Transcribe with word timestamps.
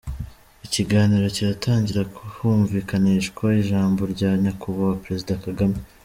Ikiganiro 0.65 1.25
kiratangira 1.35 2.01
humvikanishwa 2.37 3.45
ijambo 3.61 4.01
rya 4.13 4.31
Nyakubahwa 4.41 5.01
Perezida 5.03 5.41
Kagame. 5.45 5.77